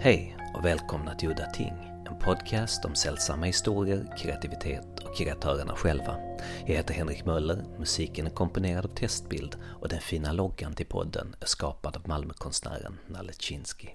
[0.00, 6.16] Hej och välkomna till Udda Ting, en podcast om sällsamma historier, kreativitet och kreatörerna själva.
[6.66, 11.36] Jag heter Henrik Möller, musiken är komponerad av Testbild och den fina loggan till podden
[11.40, 13.88] är skapad av Malmökonstnären Nalle Chinsky.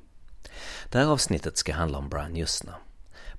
[0.90, 2.76] Det här avsnittet ska handla om Brian Jusna.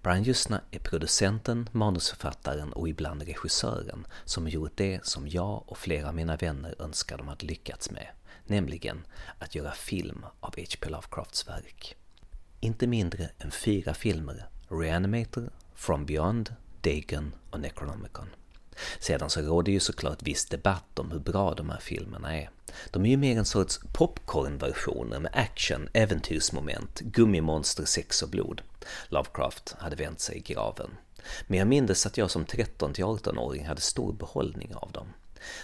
[0.03, 6.09] Brian Jusna är producenten, manusförfattaren och ibland regissören som gjort det som jag och flera
[6.09, 8.07] av mina vänner önskar de hade lyckats med,
[8.47, 9.07] nämligen
[9.39, 10.91] att göra film av H.P.
[10.91, 11.97] Lovecrafts verk.
[12.65, 18.27] Inte mindre än fyra filmer, Reanimator, From Beyond, Dagon och Necronomicon.
[18.99, 22.51] Sedan så råder ju såklart viss debatt om hur bra de här filmerna är.
[22.91, 28.63] De är ju mer en sorts popcornversioner med action, äventyrsmoment, gummimonster, sex och blod.
[29.09, 30.91] Lovecraft hade vänt sig i graven.
[31.47, 35.07] Men jag minns att jag som 13-18-åring hade stor behållning av dem.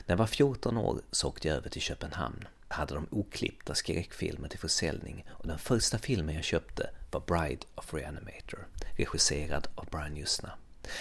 [0.06, 2.48] När jag var 14 år så åkte jag över till Köpenhamn.
[2.68, 7.66] Jag hade de oklippta skräckfilmer till försäljning och den första filmen jag köpte var Bride
[7.74, 8.66] of Reanimator,
[8.96, 10.52] regisserad av Brian Jusna.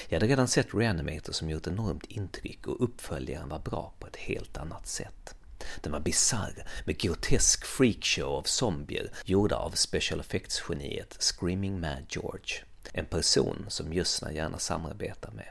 [0.07, 4.15] Jag hade redan sett Reanimator som gjort enormt intryck och uppföljaren var bra på ett
[4.15, 5.35] helt annat sätt.
[5.81, 12.68] Den var bisarr, med grotesk freakshow av zombier gjorda av special effects-geniet Screaming Mad George.
[12.93, 15.49] En person som Jusna gärna samarbetar med.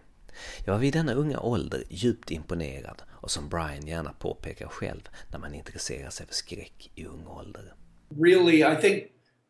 [0.64, 5.38] Jag var vid denna unga ålder djupt imponerad och som Brian gärna påpekar själv när
[5.38, 7.74] man intresserar sig för skräck i ung ålder.
[8.20, 9.04] Really, I think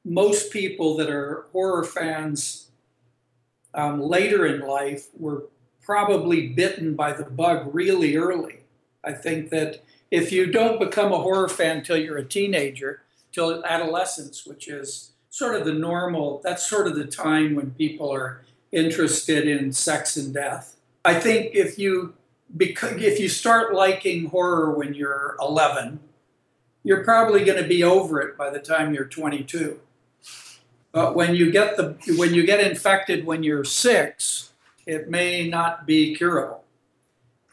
[0.05, 2.69] most people that are horror fans
[3.75, 5.41] um, later in life were
[5.87, 8.57] probably bitten by the bug really early.
[9.05, 9.81] I think that
[10.11, 13.03] if you don't become a horror fan till you're a teenager,
[13.33, 18.13] till adolescence, which is sort of the normal, that's sort of the time when people
[18.13, 20.77] are interested in sex and death.
[21.05, 22.15] I think if you
[22.57, 26.01] because if you start liking horror when you're 11,
[26.83, 29.81] you're probably going to be over it by the time you're 22.
[30.93, 34.53] But when you get the when you get infected when you're six,
[34.87, 36.65] it may not be curable.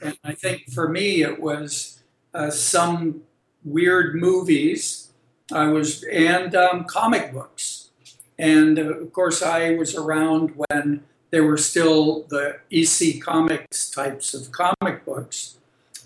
[0.01, 2.01] And I think for me, it was
[2.33, 3.23] uh, some
[3.63, 5.04] weird movies.
[5.51, 7.89] I was and um, comic books,
[8.38, 14.34] and uh, of course, I was around when there were still the EC Comics types
[14.34, 15.57] of comic books,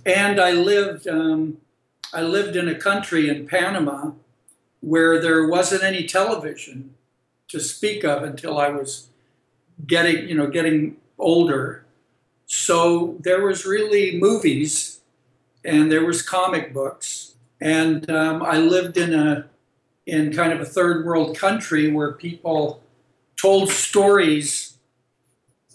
[0.06, 1.08] and I lived.
[1.08, 1.58] Um,
[2.12, 4.12] I lived in a country in Panama
[4.82, 6.96] where there wasn't any television
[7.50, 9.10] to speak of until I was
[9.86, 11.86] getting, you know, getting older.
[12.46, 15.02] So there was really movies,
[15.64, 17.29] and there was comic books,
[17.62, 19.50] and um, I lived in a
[20.06, 22.81] in kind of a third world country where people
[23.36, 24.78] told stories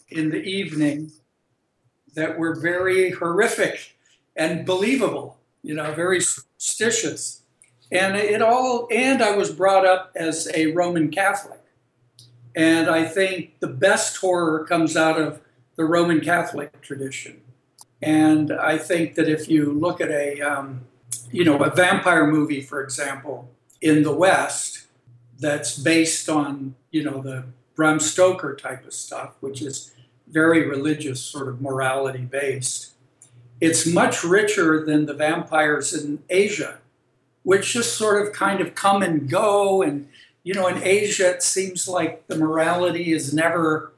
[0.09, 1.12] in the evening
[2.15, 3.97] that were very horrific
[4.37, 7.43] and believable, you know, very superstitious.
[7.93, 11.61] And it all, and I was brought up as a Roman Catholic.
[12.56, 15.41] And I think the best horror comes out of
[15.77, 17.41] the Roman Catholic tradition.
[18.03, 20.83] And I think that if you look at a, um,
[21.34, 23.50] you know, a vampire movie, for example,
[23.81, 24.87] in the West,
[25.39, 29.93] that's based on, you know, the Bram Stoker type of stuff, which is
[30.28, 32.93] very religious, sort of morality based.
[33.61, 36.78] It's much richer than the vampires in Asia,
[37.43, 40.09] which just sort of kind of come and go and
[40.44, 43.93] you know, in Asia, it seems like the morality is never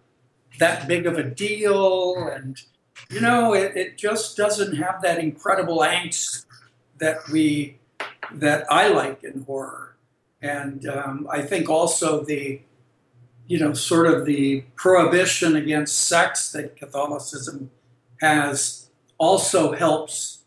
[0.59, 2.15] that big of a deal.
[2.33, 2.59] And,
[3.11, 6.46] you know, it, it just doesn't have that incredible angst
[6.99, 7.79] that we,
[8.33, 9.97] that I like in horror.
[10.43, 12.61] And um, I think also the,
[13.47, 17.71] you know, sort of the prohibition against sex that Catholicism
[18.21, 20.41] has also helps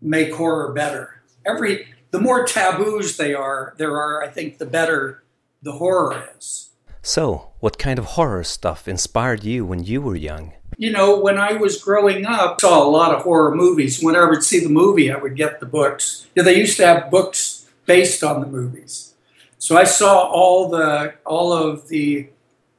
[0.00, 1.22] make horror better.
[1.46, 5.22] Every, the more taboos they are, there are, I think, the better
[5.62, 6.70] the horror is.
[7.02, 10.52] So, what kind of horror stuff inspired you when you were young?
[10.78, 14.00] You know, when I was growing up, saw a lot of horror movies.
[14.00, 16.26] Whenever I would see the movie, I would get the books.
[16.34, 19.14] Yeah, they used to have books based on the movies.
[19.58, 22.28] So I saw all the all of the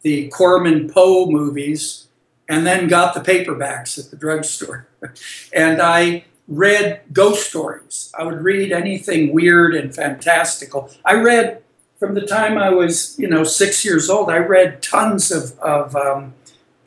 [0.02, 2.08] the Corman Poe movies
[2.48, 4.88] and then got the paperbacks at the drugstore.
[5.54, 8.12] and I read ghost stories.
[8.18, 10.90] I would read anything weird and fantastical.
[11.06, 11.62] I read
[12.00, 15.96] from the time I was, you know, six years old, I read tons of of,
[15.96, 16.34] um,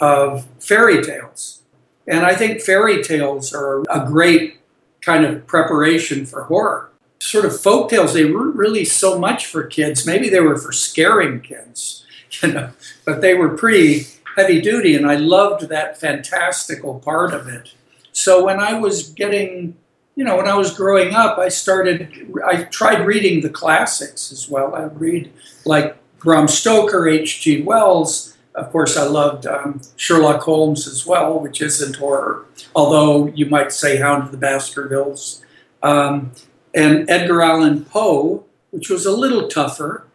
[0.02, 1.62] of fairy tales,
[2.06, 4.58] and I think fairy tales are a great
[5.00, 6.90] kind of preparation for horror.
[7.20, 10.04] Sort of folk tales, they weren't really so much for kids.
[10.04, 12.04] Maybe they were for scaring kids,
[12.43, 12.70] you know,
[13.06, 17.72] but they were pretty heavy duty, and I loved that fantastical part of it.
[18.12, 19.76] So when I was getting
[20.14, 24.49] you know, when I was growing up, I started, I tried reading the classics as
[24.49, 24.75] well.
[24.75, 25.32] I read
[25.64, 27.62] like Bram Stoker, H.G.
[27.62, 28.31] Wells.
[28.54, 32.44] Of course, I loved um, Sherlock Holmes as well, which isn't horror,
[32.75, 35.43] although you might say Hound of the Baskervilles.
[35.82, 36.32] Um,
[36.75, 40.06] and Edgar Allan Poe, which was a little tougher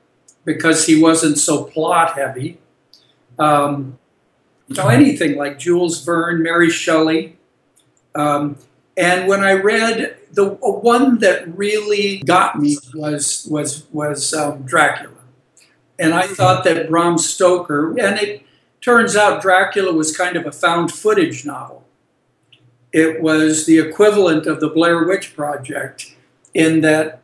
[0.46, 2.58] because he wasn't so plot heavy.
[3.40, 3.98] Um,
[4.74, 7.38] so anything like Jules Verne, Mary Shelley.
[8.16, 8.58] Um,
[8.96, 15.14] and when I read the one that really got me was was was um, Dracula,
[16.00, 16.34] and I mm-hmm.
[16.34, 18.44] thought that Bram Stoker, and it
[18.82, 21.84] turns out Dracula was kind of a found footage novel.
[22.94, 26.16] It was the equivalent of the Blair Witch Project,
[26.54, 27.22] in that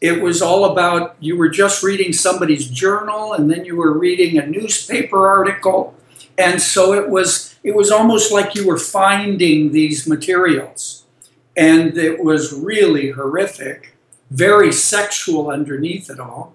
[0.00, 4.38] it was all about you were just reading somebody's journal, and then you were reading
[4.38, 5.94] a newspaper article,
[6.36, 11.06] and so it was it was almost like you were finding these materials
[11.56, 13.96] and it was really horrific,
[14.30, 16.54] very sexual underneath it all.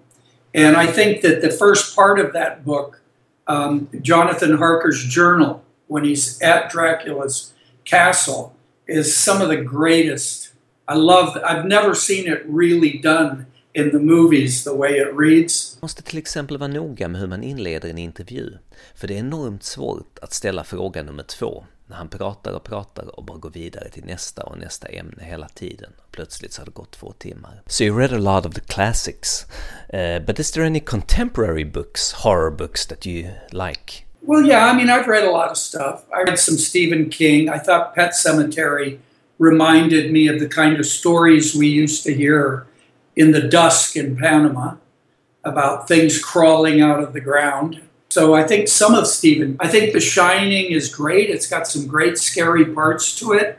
[0.54, 3.00] And I think that the first part of that book,
[3.46, 7.52] um, Jonathan Harker's journal, when he's at Dracula's
[7.84, 8.52] castle,
[8.86, 10.52] is some of the greatest.
[10.88, 11.36] I love.
[11.44, 15.78] I've never seen it really done in the movies the way it reads.
[15.80, 18.58] Måste till exempel vara noga med hur man inleder en intervju,
[18.94, 23.18] för det är enormt svårt att ställa fråga nummer två när han pratar och pratar
[23.18, 25.92] och bara går vidare till nästa och nästa ämne hela tiden.
[26.10, 27.62] Plötsligt så har det gått två timmar.
[27.66, 29.46] So you read a lot of the classics,
[29.94, 34.06] uh, but is there any contemporary books, horror books that you like?
[34.20, 36.04] Well, yeah, I mean, I've read a lot of stuff.
[36.18, 37.48] I read some Stephen King.
[37.48, 38.98] I thought Pet Cemetery
[39.38, 42.66] reminded me of the kind of stories we used to hear
[43.16, 44.74] in the dusk in Panama
[45.44, 47.80] about things crawling out of the ground.
[48.12, 51.30] So I think some of Stephen, I think The Shining is great.
[51.30, 53.58] It's got some great scary parts to it.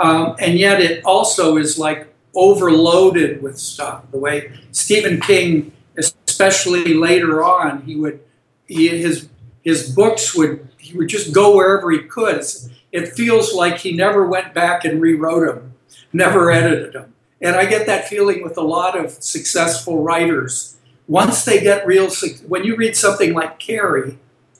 [0.00, 4.10] Um, and yet it also is like overloaded with stuff.
[4.10, 8.18] The way Stephen King, especially later on, he would,
[8.66, 9.28] he, his,
[9.62, 12.44] his books would, he would just go wherever he could.
[12.90, 15.74] It feels like he never went back and rewrote them,
[16.12, 17.14] never edited them.
[17.40, 20.76] And I get that feeling with a lot of successful writers
[21.06, 22.10] once they get real,
[22.46, 24.18] when you read something like Carrie,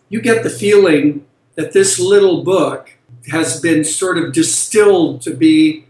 [0.08, 2.90] you get the feeling that this little book
[3.30, 5.86] has been sort of distilled to be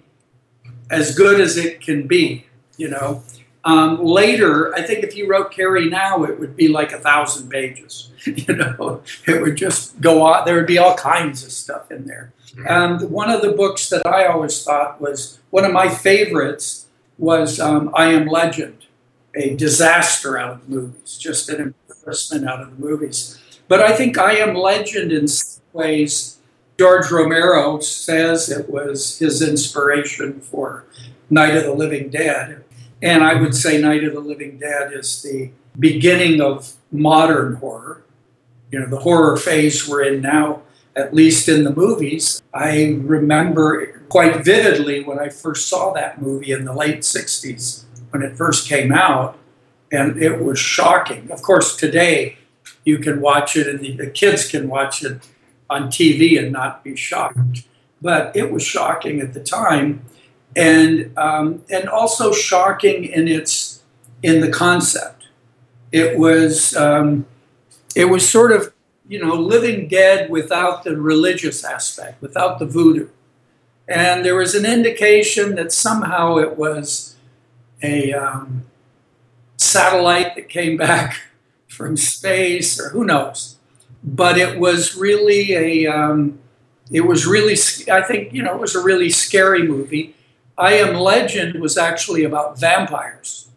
[0.91, 2.47] as good as it can be,
[2.77, 3.23] you know.
[3.65, 7.49] Um, later, I think if you wrote Carrie now, it would be like a thousand
[7.49, 8.09] pages.
[8.25, 10.45] You know, it would just go on.
[10.45, 12.33] There would be all kinds of stuff in there.
[12.69, 16.87] And one of the books that I always thought was one of my favorites
[17.19, 18.87] was um, I Am Legend
[19.35, 23.39] a disaster out of the movies, just an embarrassment out of the movies.
[23.69, 26.39] But I think I Am Legend in some ways,
[26.79, 30.85] George Romero says it was his inspiration for
[31.31, 32.65] Night of the Living Dead.
[33.01, 38.03] And I would say Night of the Living Dead is the beginning of modern horror.
[38.71, 40.63] You know, the horror phase we're in now,
[40.97, 42.43] at least in the movies.
[42.53, 48.23] I remember quite vividly when I first saw that movie in the late 60s when
[48.23, 49.39] it first came out,
[49.91, 51.31] and it was shocking.
[51.31, 52.37] Of course, today
[52.85, 55.27] you can watch it, and the, the kids can watch it
[55.69, 57.65] on TV and not be shocked.
[58.01, 60.05] But it was shocking at the time,
[60.55, 63.83] and um, and also shocking in its
[64.23, 65.29] in the concept.
[65.91, 67.27] It was um,
[67.95, 68.73] it was sort of
[69.09, 73.09] you know living dead without the religious aspect, without the voodoo,
[73.89, 77.12] and there was an indication that somehow it was
[77.83, 78.65] a um,
[79.57, 81.21] satellite that came back
[81.69, 83.57] from space, or who knows.
[84.05, 86.39] But it was really a, um,
[86.91, 87.57] it was really,
[87.91, 90.15] I think, you know, it was a really scary movie.
[90.59, 93.49] I Am Legend was actually about vampires.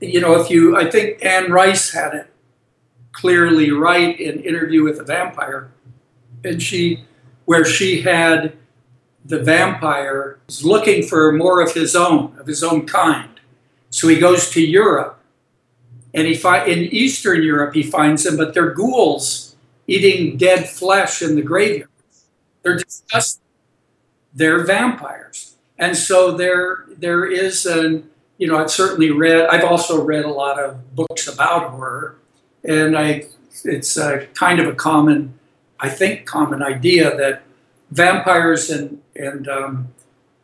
[0.00, 2.28] You know, if you, I think Anne Rice had it
[3.12, 5.72] clearly right in Interview with a Vampire,
[6.44, 7.04] and she,
[7.46, 8.52] where she had
[9.24, 13.37] the vampire is looking for more of his own, of his own kind.
[13.90, 15.18] So he goes to Europe,
[16.14, 21.22] and he fi- in Eastern Europe he finds them, but they're ghouls eating dead flesh
[21.22, 21.88] in the graveyard.
[22.62, 23.44] They're disgusting.
[24.34, 29.46] They're vampires, and so there there is an you know I've certainly read.
[29.46, 32.18] I've also read a lot of books about horror,
[32.62, 33.26] and I
[33.64, 35.38] it's a kind of a common,
[35.80, 37.42] I think, common idea that
[37.90, 39.88] vampires and and um,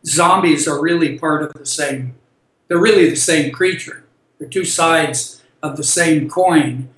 [0.06, 2.14] zombies are really part of the same
[2.74, 3.96] they're really the same creature.
[4.38, 6.88] They're two sides of the same coin.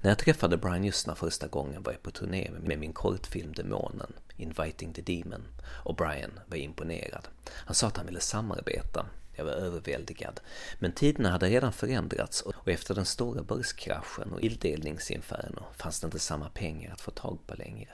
[0.00, 4.12] När jag träffade Brian Justna första gången var jag på turné med min kortfilm Demonen,
[4.36, 5.46] Inviting the Demon,
[5.84, 7.28] och Brian var imponerad.
[7.50, 9.06] Han sa att han ville samarbeta.
[9.36, 10.40] Jag var överväldigad.
[10.78, 16.18] Men tiderna hade redan förändrats och efter den stora börskraschen och illdelningsinferno fanns det inte
[16.18, 17.88] samma pengar att få tag på längre.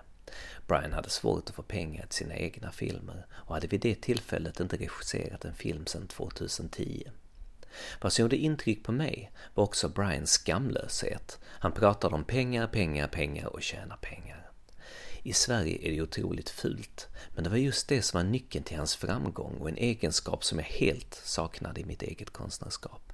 [0.68, 4.60] Brian hade svårt att få pengar till sina egna filmer och hade vid det tillfället
[4.60, 7.10] inte regisserat en film sedan 2010.
[8.00, 11.38] Vad som gjorde intryck på mig var också Brians skamlöshet.
[11.44, 14.50] Han pratade om pengar, pengar, pengar och tjäna pengar.
[15.22, 18.76] I Sverige är det otroligt fult, men det var just det som var nyckeln till
[18.76, 23.07] hans framgång och en egenskap som jag helt saknade i mitt eget konstnärskap.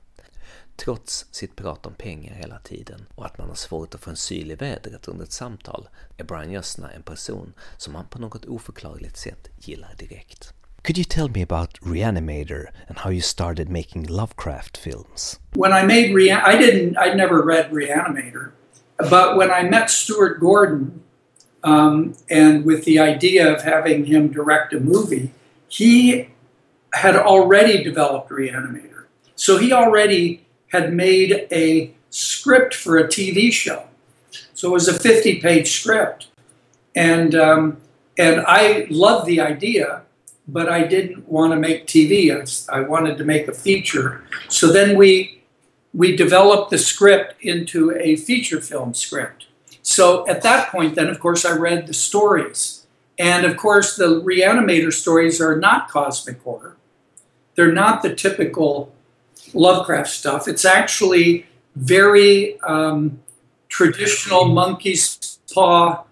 [0.76, 4.16] Trots sitt prat om pengar hela tiden och att man har svårt att få en
[4.16, 8.44] syl i vädret under ett samtal är Brian Jösna en person som han på något
[8.44, 10.54] oförklarligt sätt gillar direkt.
[10.82, 15.40] Could you tell me about Reanimator and how you started making Lovecraft films?
[15.54, 18.50] When I made Reanimator, I didn't I'd never read Reanimator,
[18.98, 21.02] but when I met Stuart Gordon
[21.62, 25.30] um, and with the idea of having him direct a movie,
[25.68, 26.28] he
[26.92, 29.04] had already developed Reanimator.
[29.36, 30.43] So he already
[30.74, 33.84] had made a script for a TV show.
[34.54, 36.26] So it was a 50 page script.
[36.96, 37.76] And, um,
[38.18, 40.02] and I loved the idea,
[40.48, 42.12] but I didn't want to make TV.
[42.34, 44.24] I, I wanted to make a feature.
[44.48, 45.42] So then we,
[45.92, 49.46] we developed the script into a feature film script.
[49.82, 52.84] So at that point, then, of course, I read the stories.
[53.16, 56.76] And of course, the reanimator stories are not cosmic horror.
[57.54, 58.93] They're not the typical
[59.54, 60.48] Lovecraft stuff.
[60.48, 61.46] It's actually
[61.76, 63.20] very um,
[63.68, 66.04] traditional monkey's paw,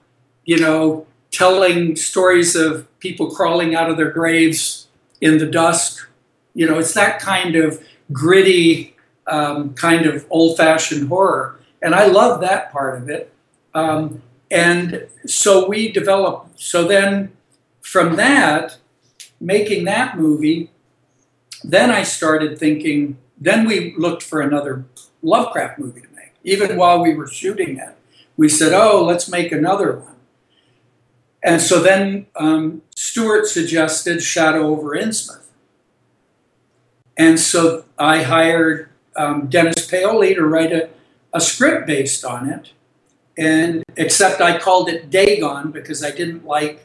[0.45, 4.89] you know, telling stories of people crawling out of their graves
[5.21, 6.09] in the dusk.
[6.55, 7.83] You know, it's that kind of
[8.13, 8.95] gritty,
[9.27, 11.59] um, kind of old fashioned horror.
[11.81, 13.33] And I love that part of it.
[13.75, 17.33] Um, and so we developed, so then
[17.81, 18.77] from that,
[19.41, 20.71] making that movie,
[21.65, 24.85] then I started thinking, then we looked for another
[25.23, 26.33] Lovecraft movie to make.
[26.45, 27.97] Even while we were shooting it,
[28.37, 30.15] we said, oh, let's make another one.
[31.43, 35.47] And so then um, Stuart suggested Shadow over Innsmouth.
[37.17, 40.89] And so I hired um, Dennis Paoli to write a,
[41.33, 42.73] a script based on it.
[43.37, 46.85] And except I called it Dagon because I didn't like,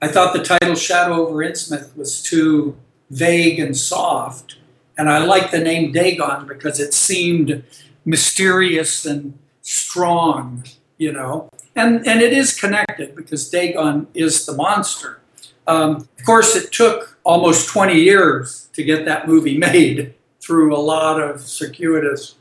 [0.00, 2.76] I thought the title Shadow over Innsmouth was too
[3.10, 4.57] vague and soft.
[4.98, 7.62] And I like the name Dagon because it seemed
[8.04, 10.64] mysterious and strong,
[10.98, 11.48] you know.
[11.76, 15.20] And, and it is connected because Dagon is the monster.
[15.68, 20.80] Um, of course, it took almost 20 years to get that movie made through a
[20.80, 22.34] lot of circuitous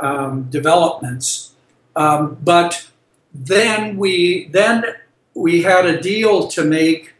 [0.00, 1.54] um, developments.
[1.94, 2.88] Um, but
[3.32, 4.84] then we then
[5.34, 7.14] we had a deal to make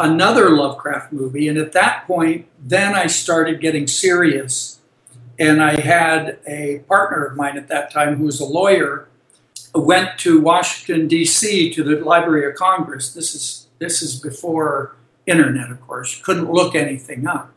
[0.00, 1.46] another Lovecraft movie.
[1.46, 4.80] And at that point, then I started getting serious.
[5.38, 9.08] And I had a partner of mine at that time who was a lawyer,
[9.74, 11.72] went to Washington, D.C.
[11.74, 13.12] to the Library of Congress.
[13.12, 16.18] This is, this is before internet, of course.
[16.18, 17.52] You couldn't look anything up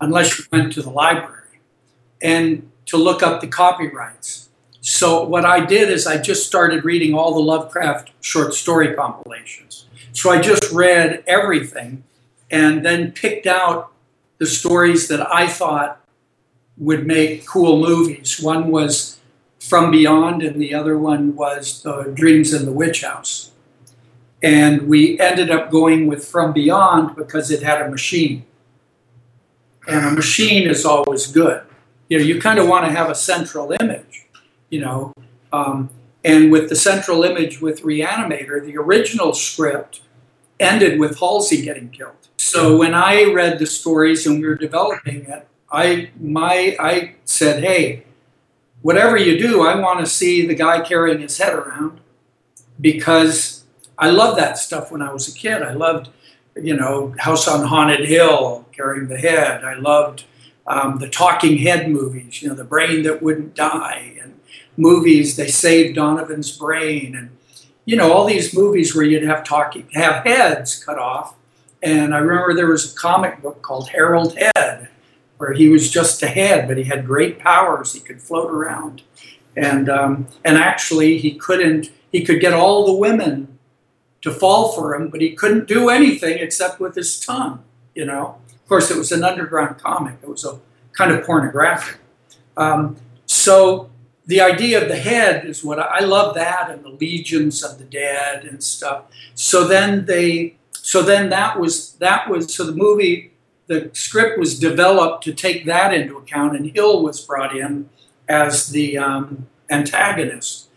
[0.00, 1.60] unless you went to the library
[2.22, 4.48] and to look up the copyrights.
[4.80, 9.81] So what I did is I just started reading all the Lovecraft short story compilations.
[10.12, 12.04] So I just read everything
[12.50, 13.92] and then picked out
[14.38, 16.00] the stories that I thought
[16.76, 18.40] would make cool movies.
[18.40, 19.18] One was
[19.60, 23.52] From Beyond, and the other one was The Dreams in the Witch House.
[24.42, 28.44] And we ended up going with From Beyond because it had a machine.
[29.86, 31.62] And a machine is always good.
[32.08, 34.26] You know, you kind of want to have a central image,
[34.68, 35.12] you know.
[35.52, 35.90] Um,
[36.24, 40.02] and with the central image with Reanimator, the original script
[40.60, 42.28] ended with Halsey getting killed.
[42.36, 47.64] So when I read the stories and we were developing it, I my I said,
[47.64, 48.04] "Hey,
[48.82, 52.00] whatever you do, I want to see the guy carrying his head around
[52.80, 53.64] because
[53.98, 55.62] I loved that stuff when I was a kid.
[55.62, 56.08] I loved,
[56.56, 59.64] you know, House on Haunted Hill, carrying the head.
[59.64, 60.24] I loved
[60.66, 64.38] um, the talking head movies, you know, the brain that wouldn't die, and
[64.76, 67.30] movies they saved Donovan's brain, and
[67.84, 71.34] you know all these movies where you'd have talking have heads cut off.
[71.82, 74.88] And I remember there was a comic book called Harold Hedd,
[75.38, 77.92] where he was just a head, but he had great powers.
[77.92, 79.02] He could float around,
[79.56, 81.90] and um, and actually he couldn't.
[82.10, 83.58] He could get all the women
[84.20, 87.62] to fall for him, but he couldn't do anything except with his tongue.
[87.94, 88.38] You know.
[88.48, 90.14] Of course, it was an underground comic.
[90.22, 90.58] It was a
[90.92, 91.98] kind of pornographic.
[92.56, 93.90] Um, so
[94.26, 97.78] the idea of the head is what I, I love that, and the legions of
[97.78, 99.04] the dead and stuff.
[99.34, 103.32] So then they, so then that was that was so the movie
[103.66, 107.88] the script was developed to take that into account, and Hill was brought in
[108.28, 110.68] as the um, antagonist.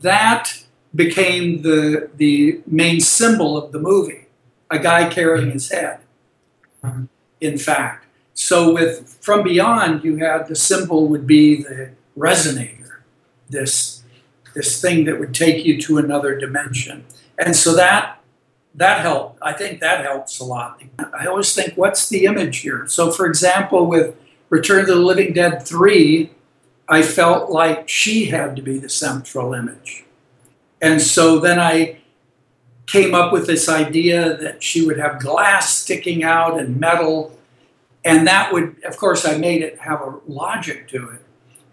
[0.00, 0.64] That
[0.94, 4.26] became the the main symbol of the movie,
[4.70, 6.00] a guy carrying his head.
[7.40, 13.00] In fact, so with From Beyond, you had the symbol would be the resonator,
[13.48, 14.02] this
[14.54, 17.04] this thing that would take you to another dimension,
[17.38, 18.16] and so that
[18.76, 19.38] that helped.
[19.42, 20.82] I think that helps a lot.
[21.18, 22.86] I always think, what's the image here?
[22.88, 24.14] So, for example, with
[24.50, 26.30] Return of the Living Dead 3,
[26.88, 30.04] I felt like she had to be the central image.
[30.80, 31.98] And so then I
[32.86, 37.36] came up with this idea that she would have glass sticking out and metal.
[38.04, 41.22] And that would, of course, I made it have a logic to it.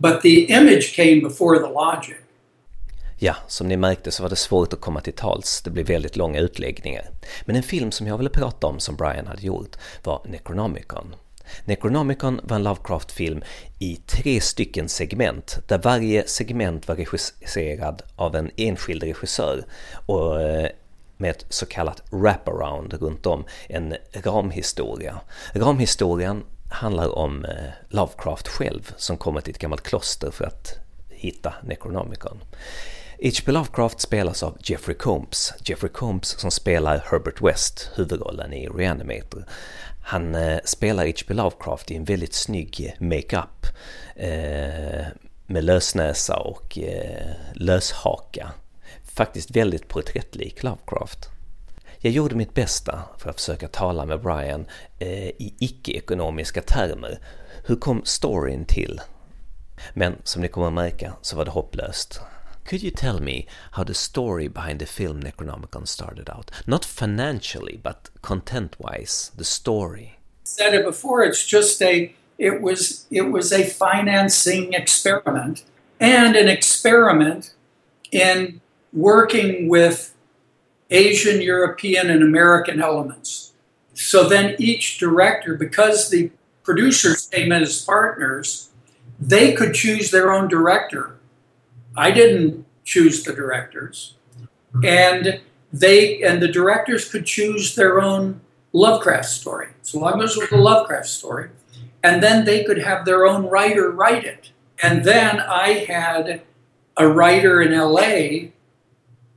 [0.03, 2.15] But the image came before the logic.
[3.17, 6.15] Ja, som ni märkte så var det svårt att komma till tals, det blev väldigt
[6.15, 7.10] långa utläggningar.
[7.45, 11.15] Men en film som jag ville prata om som Brian hade gjort var Necronomicon.
[11.65, 13.43] Necronomicon var en Lovecraft-film
[13.79, 19.65] i tre stycken segment, där varje segment var regisserad av en enskild regissör
[20.05, 20.69] och eh,
[21.17, 25.19] med ett så kallat wraparound runt om, en ramhistoria.
[25.53, 26.43] Ramhistorien
[26.74, 32.39] handlar om eh, Lovecraft själv som kommer till ett gammalt kloster för att hitta Necronomicon.
[33.24, 33.51] H.P.
[33.51, 35.53] Lovecraft spelas av Jeffrey Combs.
[35.65, 39.46] Jeffrey Combs som spelar Herbert West, huvudrollen i Reanimator.
[40.03, 41.34] Han eh, spelar H.P.
[41.34, 43.65] Lovecraft i en väldigt snygg eh, makeup
[44.15, 45.06] eh,
[45.46, 48.51] med lösnäsa och eh, löshaka.
[49.03, 51.33] Faktiskt väldigt porträttlik Lovecraft.
[52.05, 54.65] Jag gjorde mitt bästa för att försöka tala med Brian
[55.00, 57.19] eh, i icke-ekonomiska termer.
[57.65, 59.01] Hur kom storyn till?
[59.93, 62.22] Men som ni kommer att märka så var det hopplöst.
[62.65, 66.51] Could you tell me how the story behind the film Necronomicon started out?
[66.65, 70.19] Not financially, but content-wise, the story.
[70.43, 71.29] Said it before.
[71.29, 72.10] It's just a.
[72.38, 73.05] It was.
[73.12, 75.63] It was a financing experiment
[75.99, 77.54] and an experiment
[78.12, 78.62] in
[78.93, 80.12] working with
[80.89, 83.54] Asian, European, and American elements.
[83.93, 86.32] So then each director, because the
[86.63, 88.69] producers came in as partners,
[89.19, 91.13] they could choose their own director
[91.96, 94.15] I didn't choose the directors.
[94.84, 95.41] And
[95.72, 98.41] they and the directors could choose their own
[98.76, 101.50] Lovecraft story, so long as it was a Lovecraft story.
[102.04, 104.52] And then they could have their own writer write it.
[104.82, 106.41] And then I had
[106.98, 108.50] a writer in LA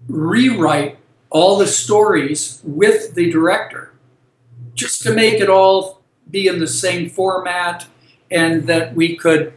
[0.08, 0.98] rewrite
[1.30, 3.92] all the stories with the director
[4.74, 7.86] just to make it all be in the same format
[8.30, 9.52] and that we could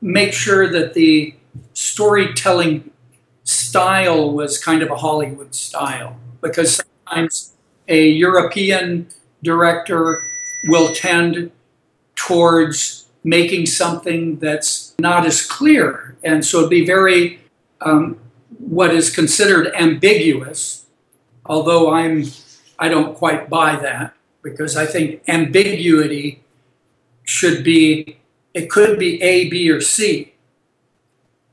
[0.00, 1.34] make sure that the
[1.72, 2.90] storytelling
[3.44, 7.54] style was kind of a Hollywood style because sometimes
[7.88, 9.08] a European
[9.42, 10.22] director
[10.64, 11.50] will tend
[12.14, 16.16] towards making something that's not as clear.
[16.22, 17.40] And so it'd be very,
[17.80, 18.18] um,
[18.58, 20.83] what is considered ambiguous,
[21.46, 22.24] although I'm,
[22.78, 26.42] I don't quite buy that because I think ambiguity
[27.24, 28.18] should be,
[28.52, 30.34] it could be A, B, or C.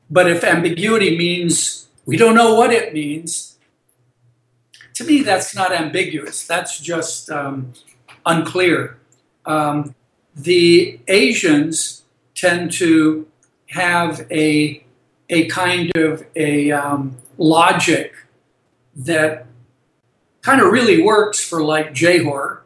[0.10, 3.58] But if ambiguity means we don't know what it means,
[4.95, 6.45] to me, that's not ambiguous.
[6.45, 7.73] That's just um,
[8.25, 8.97] unclear.
[9.45, 9.95] Um,
[10.36, 12.04] the Asians
[12.36, 13.27] tend to
[13.69, 14.84] have a,
[15.30, 18.13] a kind of a um, logic
[18.95, 19.45] that
[20.41, 22.63] kind of really works for like J-horror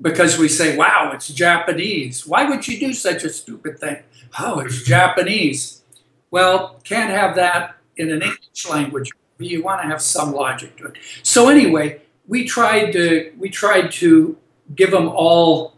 [0.00, 2.26] because we say, wow, it's Japanese.
[2.26, 4.02] Why would you do such a stupid thing?
[4.38, 5.82] Oh, it's Japanese.
[6.30, 9.10] Well, can't have that in an English language.
[9.38, 10.98] You want to have some logic to it.
[11.22, 14.36] So anyway, we tried to we tried to
[14.74, 15.74] give them all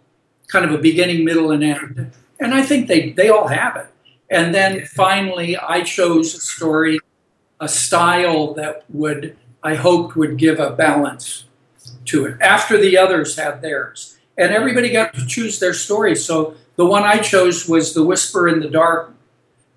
[0.49, 3.87] kind of a beginning, middle, and end, and I think they they all have it.
[4.29, 6.99] And then finally, I chose a story,
[7.61, 11.45] a style that would I hoped would give a balance
[12.07, 16.17] to it after the others had theirs, and everybody got to choose their story.
[16.17, 19.15] So the one I chose was the Whisper in the Dark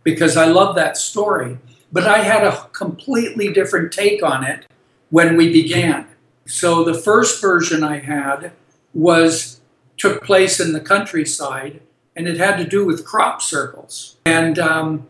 [0.03, 1.57] because I love that story.
[1.91, 4.65] But I had a completely different take on it
[5.09, 6.07] when we began.
[6.45, 8.51] So the first version I had
[8.93, 9.61] was
[9.97, 11.81] took place in the countryside,
[12.15, 15.07] and it had to do with crop circles, and um,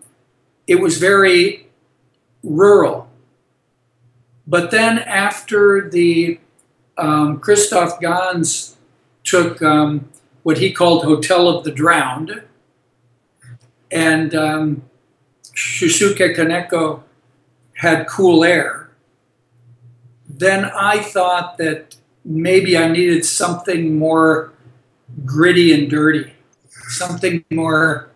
[0.67, 1.67] it was very
[2.43, 3.09] rural.
[4.47, 6.39] But then after the
[6.97, 8.77] um, Christoph Gans
[9.23, 10.10] took um,
[10.43, 12.43] what he called Hotel of the Drowned,
[13.91, 14.84] and um,
[15.55, 17.01] Shusuke Kaneko
[17.75, 18.89] had cool air,
[20.27, 24.53] then I thought that maybe I needed something more
[25.25, 26.34] gritty and dirty,
[26.69, 28.10] something more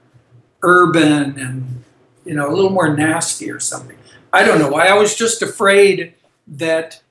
[0.62, 1.84] urban and
[2.26, 3.98] you know a little more nasty or something.
[4.34, 4.70] I don't know.
[4.70, 4.88] Why.
[4.88, 6.14] I was just afraid
[6.50, 7.02] that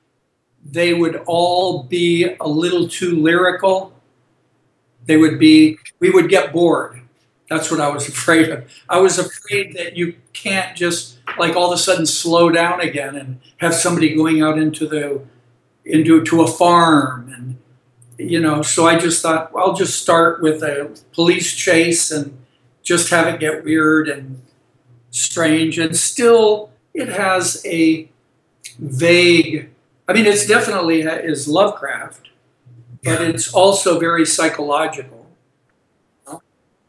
[0.65, 3.93] they would all be a little too lyrical.
[5.07, 5.79] They would be.
[6.01, 7.01] We would get bored.
[7.49, 8.71] That's what I was afraid of.
[8.89, 13.17] I was afraid that you can't just like all of a sudden slow down again
[13.17, 15.23] and have somebody going out into the
[15.85, 17.57] into to a farm and
[18.19, 22.37] you know so i just thought well, i'll just start with a police chase and
[22.83, 24.41] just have it get weird and
[25.11, 28.09] strange and still it has a
[28.79, 29.71] vague
[30.09, 32.29] i mean it's definitely is lovecraft
[33.03, 35.27] but it's also very psychological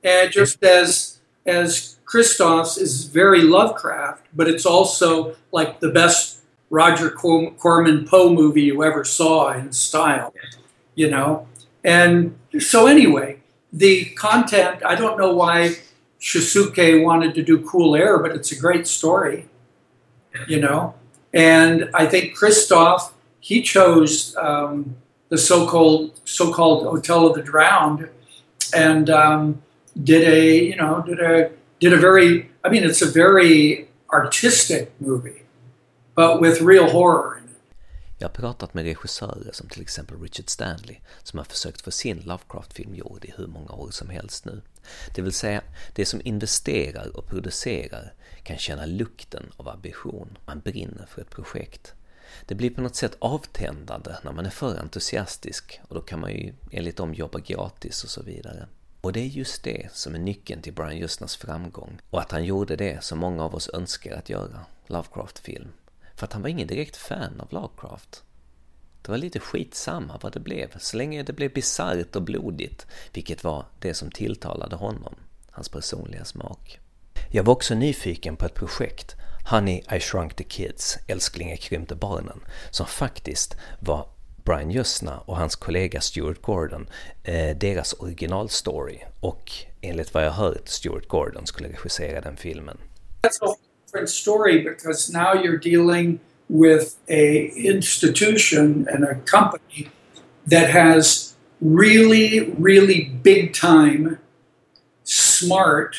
[0.03, 6.39] and just as as Christoph's is very Lovecraft, but it's also like the best
[6.71, 10.33] Roger Corman Poe movie you ever saw in style,
[10.95, 11.47] you know.
[11.83, 15.75] And so anyway, the content, I don't know why
[16.19, 19.45] Shusuke wanted to do Cool Air, but it's a great story,
[20.47, 20.95] you know.
[21.33, 24.95] And I think Christoph, he chose um,
[25.29, 28.09] the so-called so-called Hotel of the Drowned,
[28.75, 29.61] and um,
[30.03, 34.91] did a you know did a did a very I mean it's a very artistic
[34.99, 35.43] movie,
[36.15, 37.35] but with real horror.
[38.21, 42.19] Jag har pratat med regissörer som till exempel Richard Stanley som har försökt få sin
[42.19, 44.61] Lovecraft-film gjord i hur många år som helst nu.
[45.15, 45.61] Det vill säga,
[45.95, 48.13] det som investerar och producerar
[48.49, 50.37] kan känna lukten av ambition.
[50.45, 51.93] Man brinner för ett projekt.
[52.45, 56.31] Det blir på något sätt avtändande när man är för entusiastisk och då kan man
[56.31, 58.67] ju enligt dem jobba gratis och så vidare.
[59.01, 62.45] Och det är just det som är nyckeln till Brian Justners framgång och att han
[62.45, 65.71] gjorde det som många av oss önskar att göra, Lovecraft-film.
[66.15, 68.23] För att han var ingen direkt fan av Lovecraft.
[69.01, 73.43] Det var lite skitsamma vad det blev, så länge det blev bisarrt och blodigt, vilket
[73.43, 75.15] var det som tilltalade honom,
[75.51, 76.79] hans personliga smak.
[77.29, 79.15] Jag var också nyfiken på ett projekt,
[79.49, 82.39] Honey I Shrunk the Kids, Älsklingar krympte barnen,
[82.71, 84.07] som faktiskt var
[84.43, 86.89] Brian Justna och hans kollega Stuart Gordon
[87.23, 89.51] eh, deras originalstory och
[89.81, 92.77] enligt vad jag hört Stuart Gordon skulle regissera den filmen.
[93.21, 93.55] That's a
[93.85, 99.89] different story because now you're dealing with a institution and a company
[100.49, 104.17] that has really, really big time,
[105.03, 105.95] smart,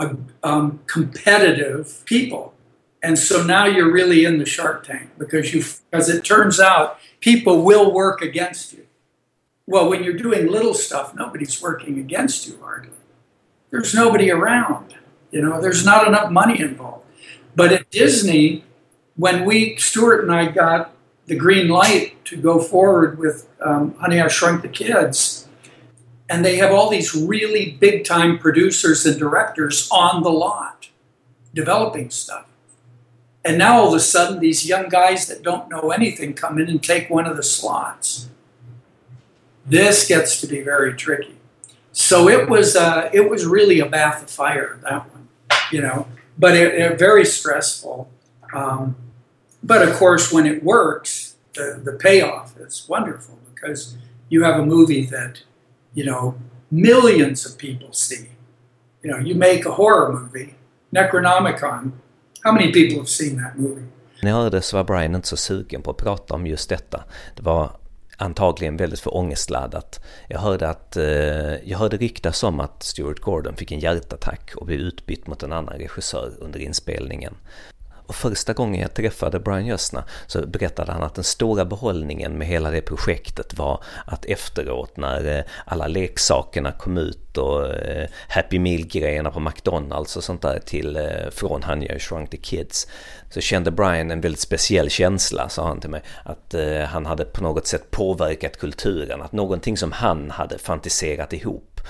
[0.00, 2.54] uh, um, competitive people.
[3.02, 6.98] And so now you're really in the shark tank because you, as it turns out,
[7.20, 8.86] people will work against you.
[9.66, 12.90] Well, when you're doing little stuff, nobody's working against you hardly.
[13.70, 14.94] There's nobody around.
[15.30, 17.04] You know, there's not enough money involved.
[17.54, 18.64] But at Disney,
[19.16, 20.92] when we, Stuart and I got
[21.26, 25.39] the green light to go forward with um, Honey, I Shrunk the Kids,
[26.30, 30.88] and they have all these really big time producers and directors on the lot
[31.52, 32.46] developing stuff.
[33.44, 36.68] And now all of a sudden, these young guys that don't know anything come in
[36.68, 38.28] and take one of the slots.
[39.66, 41.36] This gets to be very tricky.
[41.92, 45.28] So it was uh, it was really a bath of fire that one,
[45.72, 46.06] you know,
[46.38, 48.08] but it, it very stressful.
[48.54, 48.94] Um,
[49.62, 53.96] but of course, when it works, the, the payoff is wonderful because
[54.28, 55.42] you have a movie that
[55.94, 56.34] you know
[56.70, 58.28] millions of people see.
[59.02, 60.54] You know, you make a horror movie,
[60.90, 61.92] Necronomicon,
[62.42, 63.86] How many people have seen that movie?
[64.22, 67.04] När jag hörde så var Brian inte så sugen på att prata om just detta.
[67.36, 67.70] Det var
[68.16, 70.00] antagligen väldigt för ångestladdat.
[70.28, 71.04] Jag hörde, att, eh,
[71.70, 75.52] jag hörde ryktas om att Stuart Gordon fick en hjärtattack och blev utbytt mot en
[75.52, 77.34] annan regissör under inspelningen.
[78.10, 82.46] Och första gången jag träffade Brian Jössna så berättade han att den stora behållningen med
[82.46, 88.58] hela det projektet var att efteråt när eh, alla leksakerna kom ut och eh, Happy
[88.58, 92.86] Meal-grejerna på McDonalds och sånt där till eh, från Hanja I Shrunk the Kids
[93.30, 96.54] så kände Brian en väldigt speciell känsla, sa han till mig, att
[96.88, 101.80] han hade på något sätt påverkat kulturen, att någonting som han hade fantiserat ihop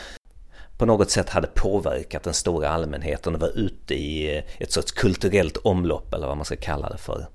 [0.80, 4.92] på något sätt hade påverkat den stora allmänheten och var ute i eh, ett sorts
[4.92, 7.26] kulturellt omlopp eller vad man ska kalla det för.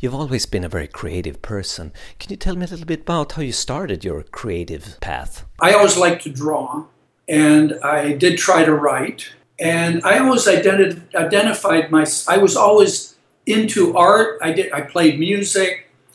[0.00, 1.90] You've always been a very creative person.
[2.18, 5.44] Can you tell me a little bit about how you started your creative path?
[5.62, 6.84] I always liked to draw
[7.28, 9.24] and I did try to write
[9.58, 12.04] and I always identi identified my
[12.36, 14.28] I was always into art.
[14.48, 15.70] I did I played music.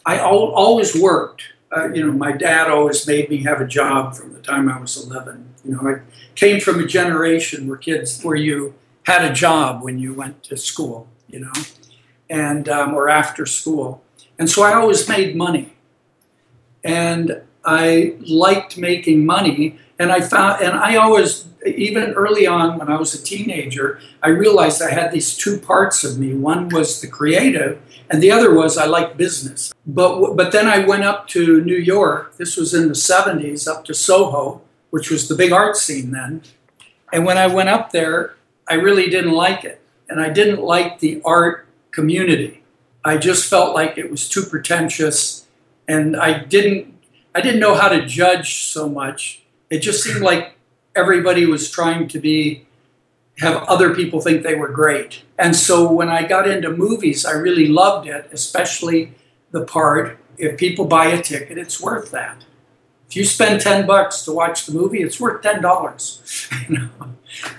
[0.06, 1.41] I al always worked.
[1.76, 4.80] Uh, you know, my dad always made me have a job from the time I
[4.80, 5.54] was 11.
[5.66, 6.02] You know, I
[6.36, 10.56] came from a generation where kids, where you had a job when you went to
[10.56, 11.52] school, you know,
[12.30, 14.02] and um, or after school,
[14.40, 15.74] and so I always made money,
[16.84, 22.88] and I liked making money, And I found, and I always, even early on when
[22.88, 26.34] I was a teenager, I realized I had these two parts of me.
[26.36, 29.74] One was the creative, and the other was I like business.
[29.86, 32.38] But but then I went up to New York.
[32.38, 36.41] This was in the '70s, up to Soho, which was the big art scene then.
[37.12, 38.36] And when I went up there,
[38.67, 42.63] I really didn't like it, and I didn't like the art community.
[43.04, 45.48] I just felt like it was too pretentious,
[45.88, 46.93] and I didn't
[47.34, 49.43] I didn't know how to judge so much.
[49.70, 50.54] It just seemed like
[50.96, 52.67] everybody was trying to be
[53.39, 55.23] have other people think they were great.
[55.38, 59.13] And so when I got into movies, I really loved it, especially
[59.52, 62.45] the part if people buy a ticket, it's worth that.
[63.10, 66.69] If you spend 10 bucks to watch the movie, it's worth $10.
[66.69, 66.89] you know?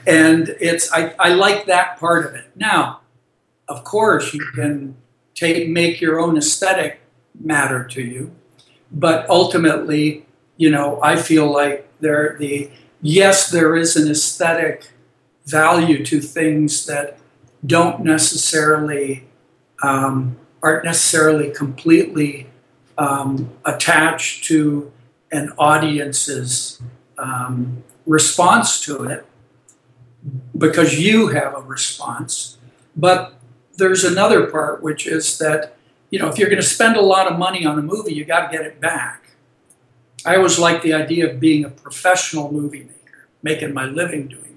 [0.06, 2.50] And it's I, I like that part of it.
[2.54, 3.00] Now,
[3.68, 4.96] of course, you can
[5.34, 7.00] take make your own aesthetic
[7.38, 8.34] matter to you,
[8.90, 12.70] but ultimately, you know, I feel like there the
[13.02, 14.90] yes, there is an aesthetic
[15.48, 17.18] value to things that
[17.64, 19.24] don't necessarily
[19.82, 22.46] um, aren't necessarily completely
[22.98, 24.92] um, attached to
[25.32, 26.80] an audience's
[27.16, 29.24] um, response to it
[30.56, 32.58] because you have a response.
[32.96, 33.34] But
[33.76, 35.76] there's another part, which is that,
[36.10, 38.24] you know, if you're going to spend a lot of money on a movie, you
[38.24, 39.30] got to get it back.
[40.26, 44.47] I always like the idea of being a professional movie maker, making my living doing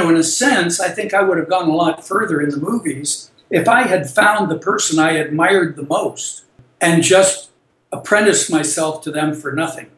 [0.00, 2.56] So in a sense, I think I would have gone a lot further in the
[2.56, 6.44] movies if I had found the person I admired the most
[6.80, 7.50] and just
[7.90, 9.90] apprenticed myself to them for nothing,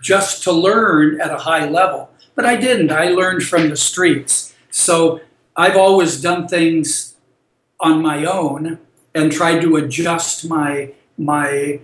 [0.00, 2.08] just to learn at a high level.
[2.36, 2.92] But I didn't.
[2.92, 4.54] I learned from the streets.
[4.70, 5.22] So
[5.56, 7.16] I've always done things
[7.80, 8.78] on my own
[9.12, 11.80] and tried to adjust my my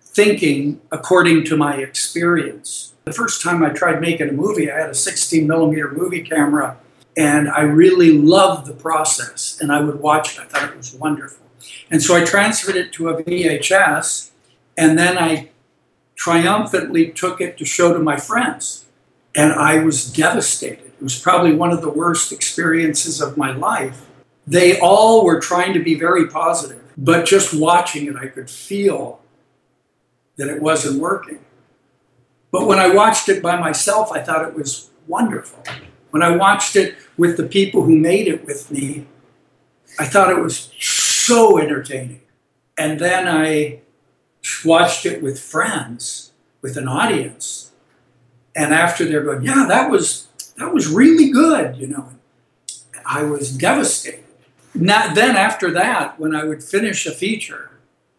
[0.00, 2.92] thinking according to my experience.
[3.04, 6.76] The first time I tried making a movie, I had a 16 millimeter movie camera,
[7.16, 9.58] and I really loved the process.
[9.60, 11.46] And I would watch it; I thought it was wonderful.
[11.90, 14.30] And so I transferred it to a VHS,
[14.76, 15.50] and then I
[16.16, 18.86] triumphantly took it to show to my friends,
[19.34, 20.86] and I was devastated.
[20.86, 24.06] It was probably one of the worst experiences of my life.
[24.46, 29.20] They all were trying to be very positive, but just watching it, I could feel
[30.36, 31.40] that it wasn't working.
[32.50, 35.62] But when I watched it by myself, I thought it was wonderful.
[36.16, 39.04] When I watched it with the people who made it with me,
[39.98, 42.22] I thought it was so entertaining.
[42.78, 43.80] And then I
[44.64, 47.72] watched it with friends, with an audience.
[48.54, 52.08] And after they're going, yeah, that was that was really good, you know.
[53.04, 54.24] I was devastated.
[54.74, 57.72] Not, then after that, when I would finish a feature,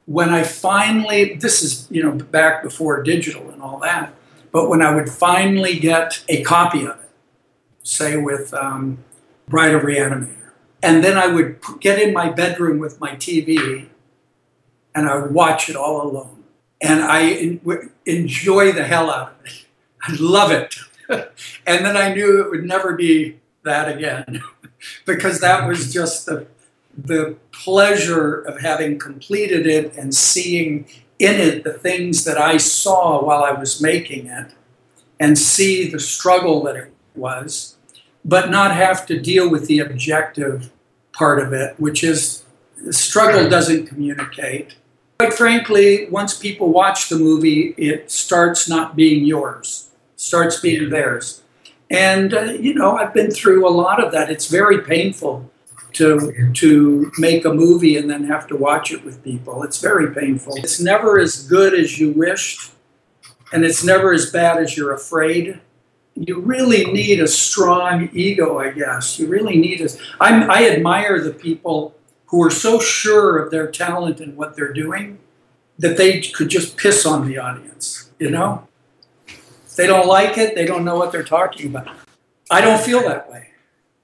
[0.06, 4.14] when I finally, this is, you know, back before digital and all that,
[4.52, 7.07] but when I would finally get a copy of it,
[7.88, 9.00] say with um,
[9.48, 10.36] Bride of Reanimator,
[10.84, 13.88] and then I would get in my bedroom with my TV
[14.94, 16.44] and I would watch it all alone.
[16.82, 17.60] And I
[18.06, 19.66] enjoy the hell out of it.
[20.02, 20.76] I love it.
[21.66, 24.42] and then I knew it would never be that again
[25.06, 26.48] because that was just the
[26.98, 30.88] the pleasure of having completed it and seeing
[31.20, 34.54] in it the things that I saw while I was making it
[35.20, 37.77] and see the struggle that it was,
[38.24, 40.72] but not have to deal with the objective
[41.14, 42.44] part of it, which is
[42.84, 44.76] the struggle doesn't communicate.
[45.20, 51.42] Quite frankly, once people watch the movie, it starts not being yours starts being theirs.
[51.90, 54.30] And uh, you know, I've been through a lot of that.
[54.30, 55.50] It's very painful
[55.94, 59.64] to to make a movie and then have to watch it with people.
[59.64, 60.56] It's very painful.
[60.58, 62.72] It's never as good as you wished,
[63.54, 65.62] and it's never as bad as you're afraid.
[66.20, 69.20] You really need a strong ego, I guess.
[69.20, 69.90] You really need a.
[70.20, 71.96] I'm, I admire the people
[72.28, 75.20] who are so sure of their talent and what they're doing
[75.78, 78.10] that they could just piss on the audience.
[78.18, 78.68] You know,
[79.76, 81.96] they don't like it, they don't know what they're talking about.
[82.50, 83.50] I don't feel that way.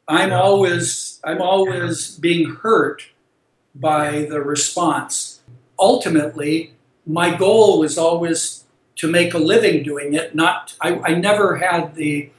[0.07, 3.07] I'm always I'm always being hurt
[3.73, 5.41] by the response.
[5.79, 6.73] Ultimately,
[7.07, 8.62] my goal was always
[8.95, 10.35] to make a living doing it.
[10.35, 12.29] Not I, I never had the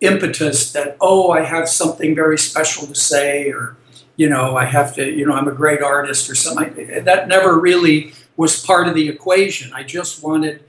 [0.00, 3.76] impetus that oh I have something very special to say or
[4.16, 7.04] you know I have to you know I'm a great artist or something.
[7.04, 9.72] That never really was part of the equation.
[9.72, 10.64] I just wanted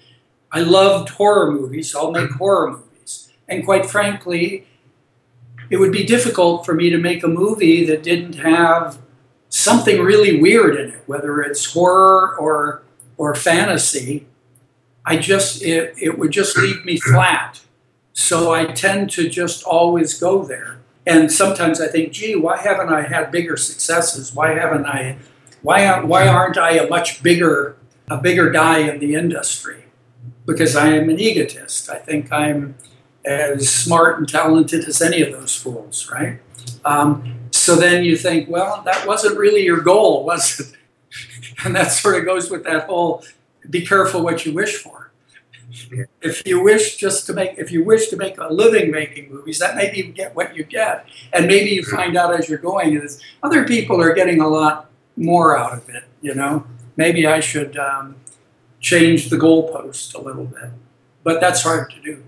[0.51, 2.37] I loved horror movies, so I'll make mm-hmm.
[2.37, 3.31] horror movies.
[3.47, 4.67] And quite frankly,
[5.69, 8.99] it would be difficult for me to make a movie that didn't have
[9.49, 12.83] something really weird in it, whether it's horror or
[13.17, 14.27] or fantasy.
[15.05, 17.61] I just it, it would just leave me flat.
[18.13, 20.79] So I tend to just always go there.
[21.05, 24.33] And sometimes I think, gee, why haven't I had bigger successes?
[24.33, 25.17] Why haven't I
[25.61, 27.77] why why aren't I a much bigger
[28.09, 29.85] a bigger guy in the industry?
[30.45, 31.89] Because I am an egotist.
[31.89, 32.75] I think I'm
[33.25, 36.39] as smart and talented as any of those fools, right?
[36.83, 40.75] Um, so then you think, well, that wasn't really your goal, was it?
[41.65, 43.23] and that sort of goes with that whole
[43.69, 45.11] be careful what you wish for.
[46.21, 49.59] If you wish just to make, if you wish to make a living making movies,
[49.59, 52.95] that maybe you get what you get, and maybe you find out as you're going
[52.95, 56.03] is other people are getting a lot more out of it.
[56.21, 58.15] You know, maybe I should um,
[58.79, 60.69] change the goalpost a little bit,
[61.23, 62.23] but that's hard to do.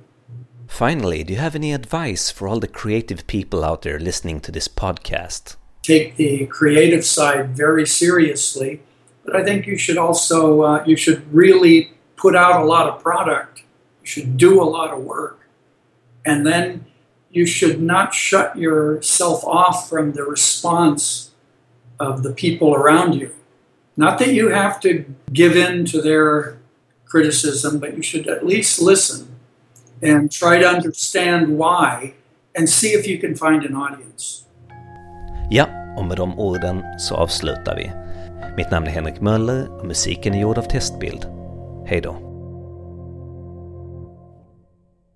[0.68, 4.52] Finally, do you have any advice for all the creative people out there listening to
[4.52, 5.56] this podcast?
[5.82, 8.82] Take the creative side very seriously,
[9.28, 13.04] but I think you should also uh, you should really put out a lot of
[13.04, 13.60] product.
[14.02, 15.38] You should do a lot of work,
[16.26, 16.86] and then
[17.30, 21.32] you should not shut yourself off from the response
[22.00, 23.32] of the people around you.
[23.98, 26.58] Not that you have to give in to their
[27.06, 29.28] criticism, but you should at least listen
[30.02, 32.14] and try to understand why
[32.56, 34.44] and see if you can find an audience.
[35.50, 38.07] Ja, och med de orden så avslutar vi.
[38.58, 41.26] Mitt namn är Henrik Möller och musiken är gjord av Testbild.
[41.86, 42.27] Hej då.